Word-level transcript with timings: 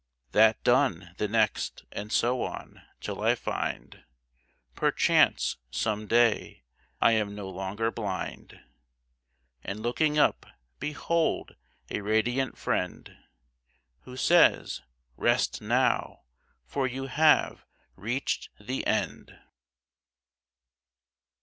That 0.31 0.63
done, 0.63 1.13
the 1.19 1.27
next, 1.27 1.83
and 1.91 2.11
so 2.11 2.41
on, 2.41 2.81
till 3.01 3.21
I 3.21 3.35
find 3.35 4.03
Perchance 4.73 5.57
some 5.69 6.07
day 6.07 6.63
I 6.99 7.11
am 7.11 7.35
no 7.35 7.47
longer 7.47 7.91
blind, 7.91 8.59
And 9.63 9.81
looking 9.81 10.17
up, 10.17 10.47
behold 10.79 11.55
a 11.91 12.01
radiant 12.01 12.57
Friend 12.57 13.15
Who 13.99 14.17
says, 14.17 14.81
"Rest, 15.17 15.61
now, 15.61 16.23
for 16.65 16.87
you 16.87 17.05
have 17.05 17.63
reached 17.95 18.49
the 18.59 18.87
end." 18.87 19.37